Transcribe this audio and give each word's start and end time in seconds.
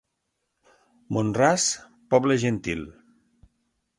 Mont-ras, 1.17 1.67
poble 2.15 2.39
gentil. 2.47 2.83